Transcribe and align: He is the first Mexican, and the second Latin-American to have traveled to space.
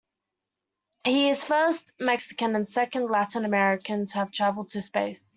He 1.05 1.29
is 1.29 1.41
the 1.41 1.45
first 1.45 1.91
Mexican, 1.99 2.55
and 2.55 2.65
the 2.65 2.71
second 2.71 3.11
Latin-American 3.11 4.07
to 4.07 4.17
have 4.17 4.31
traveled 4.31 4.71
to 4.71 4.81
space. 4.81 5.29